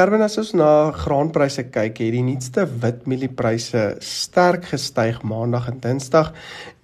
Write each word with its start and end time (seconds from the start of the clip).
Gerben 0.00 0.22
as 0.24 0.38
ons 0.40 0.54
na 0.56 0.96
graanpryse 0.96 1.66
kyk, 1.68 1.98
het 2.00 2.14
die 2.14 2.22
nuutste 2.24 2.62
witmieliepryse 2.64 4.00
sterk 4.00 4.64
gestyg 4.70 5.18
maandag 5.28 5.66
en 5.68 5.76
dinsdag 5.82 6.30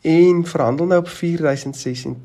en 0.05 0.43
verhandel 0.45 0.91
nou 0.91 0.99
op 1.01 1.09
R4086 1.09 2.21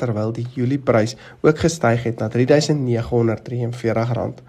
terwyl 0.00 0.32
die 0.32 0.46
Julieprys 0.54 1.12
ook 1.44 1.60
gestyg 1.66 2.08
het 2.08 2.24
na 2.24 2.30
R3943. 2.32 4.40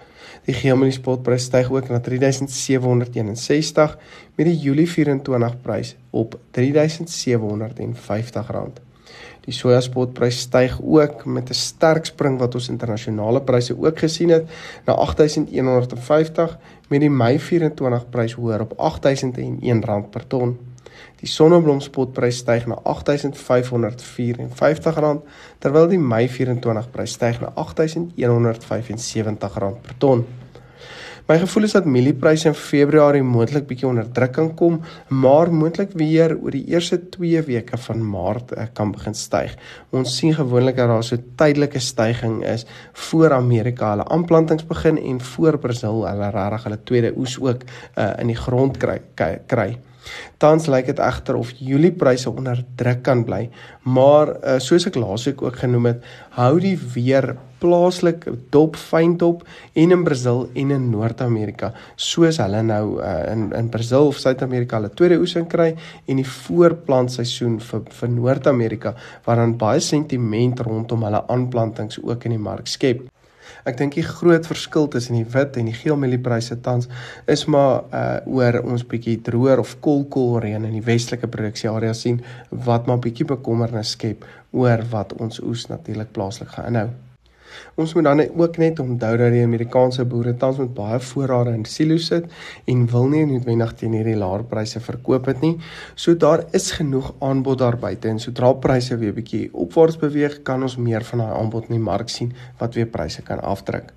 Die 0.48 0.56
geelmielie 0.62 0.96
spotprys 0.96 1.52
styg 1.52 1.68
ook 1.76 1.92
na 1.92 2.00
R3761 2.00 4.00
met 4.40 4.48
die 4.48 4.56
Julie 4.56 4.88
24 4.88 5.60
prys 5.66 6.00
op 6.16 6.40
R3750. 6.56 8.80
Die 9.46 9.54
sojaspotprys 9.54 10.40
styg 10.48 10.80
ook 10.82 11.26
met 11.26 11.50
'n 11.50 11.54
sterk 11.54 12.06
spring 12.06 12.40
wat 12.40 12.56
ons 12.56 12.70
internasionale 12.70 13.42
pryse 13.42 13.78
ook 13.78 14.00
gesien 14.00 14.30
het 14.30 14.50
na 14.86 14.94
8150 14.94 16.58
met 16.90 17.00
die 17.00 17.10
Mei 17.10 17.40
24 17.40 18.10
prys 18.10 18.34
hoër 18.34 18.62
op 18.62 18.74
R8001 18.74 20.10
per 20.10 20.28
ton. 20.28 20.58
Die 21.16 21.28
sonneblomspotprys 21.28 22.38
styg 22.38 22.68
na 22.68 22.76
R8554 22.84 25.22
terwyl 25.60 25.88
die 25.88 26.00
Mei 26.00 26.30
24 26.30 26.90
prys 26.92 27.12
styg 27.12 27.42
na 27.42 27.54
R8175 27.56 29.82
per 29.82 29.98
ton. 29.98 30.26
My 31.26 31.40
gevoel 31.42 31.66
is 31.66 31.74
dat 31.74 31.88
mieliepryse 31.90 32.52
in 32.52 32.54
Februarie 32.54 33.24
moontlik 33.26 33.64
bietjie 33.66 33.88
onder 33.90 34.06
druk 34.14 34.36
kan 34.36 34.52
kom, 34.54 34.76
maar 35.10 35.50
moontlik 35.50 35.96
weer 35.98 36.36
oor 36.38 36.54
die 36.54 36.68
eerste 36.70 37.00
2 37.16 37.42
weke 37.48 37.80
van 37.82 38.04
Maart 38.06 38.54
uh, 38.54 38.68
kan 38.78 38.92
begin 38.94 39.18
styg. 39.18 39.56
Ons 39.90 40.20
sien 40.20 40.36
gewoonlik 40.38 40.78
dat 40.78 40.92
daar 40.92 41.02
so 41.08 41.18
tydelike 41.42 41.82
styging 41.82 42.44
is 42.46 42.68
voor 43.08 43.34
Amerika 43.34 43.90
hulle 43.96 44.06
aanplantings 44.14 44.68
begin 44.70 45.02
en 45.02 45.18
voor 45.32 45.58
Brasil 45.64 46.06
hulle 46.06 46.30
regtig 46.36 46.70
hulle 46.70 46.80
tweede 46.92 47.14
oes 47.18 47.40
ook 47.42 47.66
uh, 47.66 48.12
in 48.22 48.30
die 48.30 48.38
grond 48.38 48.78
kry 48.78 49.00
kry. 49.50 49.72
Tans 50.38 50.70
lyk 50.70 50.94
dit 50.94 51.02
egter 51.02 51.42
of 51.42 51.56
Julie 51.58 51.94
pryse 51.98 52.30
onder 52.30 52.62
druk 52.78 53.02
kan 53.02 53.26
bly, 53.26 53.48
maar 53.82 54.36
uh, 54.36 54.60
soos 54.62 54.86
ek 54.86 55.02
laasweek 55.02 55.42
ook 55.42 55.58
genoem 55.66 55.96
het, 55.96 56.06
hou 56.38 56.54
die 56.62 56.78
weer 56.94 57.34
plaaslik 57.66 58.28
dop 58.54 58.78
fyn 58.78 59.18
dop 59.22 59.44
en 59.74 59.96
in 59.96 60.04
Brasil 60.06 60.46
en 60.54 60.74
in 60.76 60.88
Noord-Amerika, 60.92 61.72
soos 61.98 62.40
hulle 62.44 62.62
nou 62.66 63.00
uh, 63.00 63.16
in 63.32 63.50
in 63.58 63.72
Brasil 63.74 64.12
of 64.12 64.22
Suid-Amerika 64.22 64.80
hulle 64.80 64.94
tweede 64.94 65.20
oesing 65.22 65.50
kry 65.50 65.72
en 65.74 66.22
die 66.22 66.28
voorplantseisoen 66.36 67.58
vir 67.72 67.84
vir 68.00 68.14
Noord-Amerika 68.20 68.96
waar 69.26 69.42
dan 69.42 69.58
baie 69.66 69.82
sentiment 69.82 70.62
rondom 70.68 71.06
hulle 71.08 71.26
aanplantings 71.36 72.02
ook 72.04 72.30
in 72.30 72.38
die 72.38 72.46
mark 72.52 72.70
skep. 72.72 73.06
Ek 73.66 73.78
dink 73.80 73.96
die 73.98 74.06
groot 74.06 74.46
verskil 74.46 74.88
tussen 74.94 75.18
die 75.18 75.28
wit 75.36 75.58
en 75.58 75.70
die 75.70 75.78
geel 75.78 75.98
mieliepryse 76.02 76.58
tans 76.66 76.90
is 77.32 77.46
maar 77.50 77.86
uh 77.90 78.36
oor 78.38 78.60
ons 78.64 78.86
bietjie 78.92 79.18
droër 79.26 79.62
of 79.64 79.78
kolkol 79.86 80.38
reën 80.44 80.70
in 80.70 80.78
die 80.78 80.86
westelike 80.86 81.30
produksiearea 81.34 81.94
sien 81.98 82.22
wat 82.70 82.90
maar 82.90 83.02
bietjie 83.02 83.28
bekommernis 83.36 83.96
skep 83.98 84.26
oor 84.54 84.86
wat 84.94 85.18
ons 85.22 85.42
oes 85.42 85.68
natuurlik 85.74 86.14
plaaslik 86.14 86.54
gaan 86.54 86.72
inhou. 86.74 86.90
Ons 87.76 87.94
moet 87.94 88.04
dan 88.04 88.22
ook 88.38 88.58
net 88.58 88.80
onthou 88.80 89.12
dat 89.18 89.34
die 89.34 89.44
Amerikaanse 89.44 90.06
boere 90.06 90.36
tans 90.40 90.58
met 90.62 90.74
baie 90.74 91.00
voorrade 91.00 91.54
in 91.56 91.66
silo's 91.66 92.08
sit 92.12 92.30
en 92.72 92.86
wil 92.92 93.08
nie 93.12 93.26
noodwendig 93.30 93.74
teen 93.80 93.98
hierdie 93.98 94.18
laer 94.20 94.46
pryse 94.50 94.80
verkoop 94.80 95.30
het 95.32 95.42
nie. 95.42 95.56
So 95.96 96.16
daar 96.16 96.46
is 96.52 96.72
genoeg 96.78 97.14
aanbod 97.20 97.60
daar 97.64 97.78
buite 97.78 98.10
en 98.12 98.20
sodra 98.20 98.54
pryse 98.54 98.98
weer 98.98 99.14
bietjie 99.16 99.50
opwaarts 99.54 100.00
beweeg, 100.02 100.42
kan 100.48 100.64
ons 100.64 100.78
meer 100.78 101.04
van 101.04 101.26
daai 101.26 101.36
aanbod 101.40 101.70
in 101.70 101.78
die 101.80 101.86
mark 101.92 102.10
sien 102.10 102.34
wat 102.60 102.76
weer 102.76 102.90
pryse 102.92 103.22
kan 103.26 103.42
afdruk. 103.44 103.94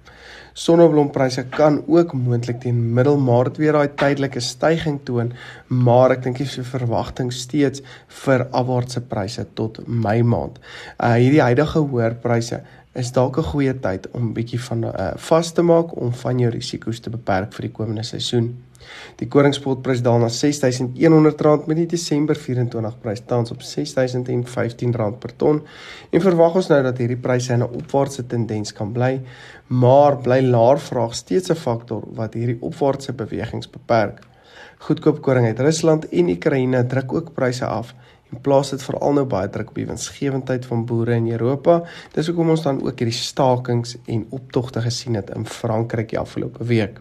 Sonneblom-pryse 0.59 1.45
kan 1.55 1.83
ook 1.87 2.13
moontlik 2.19 2.61
teen 2.65 2.79
middelmaart 2.95 3.61
weer 3.63 3.77
daai 3.77 3.93
tydelike 4.01 4.41
stygings 4.43 5.05
toon, 5.07 5.31
maar 5.71 6.17
ek 6.17 6.25
dink 6.25 6.41
die 6.41 6.65
verwagting 6.73 7.31
steeds 7.35 7.85
vir 8.25 8.49
afwaartse 8.51 9.05
pryse 9.07 9.45
tot 9.61 9.79
Mei 9.87 10.23
maand. 10.27 10.59
Uh 10.99 11.15
hierdie 11.15 11.45
huidige 11.45 11.85
hoër 11.93 12.19
pryse 12.25 12.59
is 12.99 13.13
dalk 13.15 13.39
'n 13.39 13.51
goeie 13.53 13.75
tyd 13.87 14.11
om 14.11 14.23
'n 14.29 14.35
bietjie 14.35 14.61
van 14.69 14.85
uh, 14.85 15.13
vas 15.17 15.53
te 15.53 15.63
maak 15.63 15.95
om 15.97 16.13
van 16.13 16.39
jou 16.39 16.51
risiko's 16.51 17.01
te 17.01 17.11
beperk 17.11 17.53
vir 17.55 17.69
die 17.69 17.77
komende 17.79 18.03
seisoen. 18.03 18.57
Die 19.19 19.29
koringspotprys 19.29 20.03
daal 20.07 20.21
na 20.23 20.29
R6100 20.31 21.67
met 21.67 21.81
die 21.81 21.87
Desember 21.91 22.39
24 22.39 22.99
prys 23.03 23.23
tans 23.27 23.51
op 23.55 23.65
R6015 23.65 25.19
per 25.19 25.35
ton 25.37 25.63
en 26.11 26.25
verwag 26.25 26.59
ons 26.61 26.71
nou 26.73 26.83
dat 26.87 26.99
hierdie 27.03 27.21
pryse 27.29 27.53
in 27.53 27.63
'n 27.63 27.75
opwaartse 27.81 28.27
tendens 28.27 28.73
kan 28.73 28.93
bly, 28.93 29.21
maar 29.69 30.19
bly 30.19 30.41
laer 30.41 30.79
vraag 30.79 31.15
steeds 31.15 31.51
'n 31.51 31.55
faktor 31.55 32.03
wat 32.15 32.35
hierdie 32.35 32.59
opwaartse 32.61 33.13
bewegings 33.13 33.71
beperk. 33.71 34.27
Goedkoop 34.79 35.23
koring 35.23 35.47
uit 35.47 35.61
Rusland 35.61 36.09
en 36.09 36.29
Oekraïne 36.31 36.87
druk 36.87 37.13
ook 37.13 37.33
pryse 37.35 37.67
af 37.67 37.95
en 38.31 38.41
plaas 38.41 38.71
dit 38.71 38.83
veral 38.83 39.13
nou 39.13 39.25
baie 39.27 39.49
druk 39.49 39.69
op 39.69 39.75
die 39.75 39.87
winsgewendheid 39.87 40.67
van 40.67 40.85
boere 40.85 41.15
in 41.15 41.31
Europa. 41.31 41.83
Dis 42.13 42.27
hoekom 42.27 42.51
ons 42.51 42.63
dan 42.63 42.83
ook 42.83 42.99
hierdie 42.99 43.19
stakings 43.19 43.97
en 44.07 44.27
optogte 44.31 44.81
gesien 44.81 45.15
het 45.15 45.31
in 45.31 45.47
Frankryk 45.47 46.09
die 46.09 46.19
afgelope 46.19 46.65
week. 46.65 47.01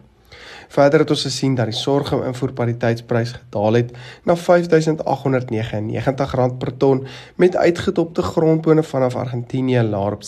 Verder 0.68 1.00
het 1.00 1.10
ons 1.10 1.22
gesien 1.22 1.54
dat 1.54 1.66
die 1.70 1.76
sorghum 1.76 2.22
invoerpariteitsprys 2.28 3.32
gedaal 3.38 3.72
het 3.80 3.90
na 4.24 4.36
R5899 4.36 6.56
per 6.58 6.76
ton 6.76 7.06
met 7.36 7.56
uitgetopte 7.56 8.22
grondbone 8.22 8.82
vanaf 8.82 9.16
Argentinië 9.16 9.82
laer 9.82 10.12
op 10.18 10.22
R36486 10.22 10.26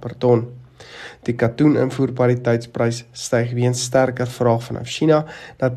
per 0.00 0.18
ton. 0.18 0.48
Die 1.24 1.32
katoen 1.40 1.78
invoerpariteitsprys 1.80 3.04
styg 3.12 3.52
weens 3.56 3.82
sterker 3.88 4.28
vraag 4.28 4.62
vanaf 4.66 4.88
China 4.96 5.18
na 5.60 5.70
R13042 5.70 5.76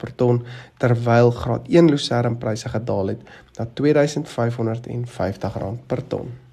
per 0.00 0.10
ton 0.22 0.36
terwyl 0.82 1.30
graad 1.30 1.68
1 1.68 1.90
lucerne 1.90 2.36
pryse 2.42 2.68
gedaal 2.68 3.06
het 3.14 3.22
na 3.58 3.64
R2550 3.68 5.54
per 5.86 6.06
ton. 6.06 6.45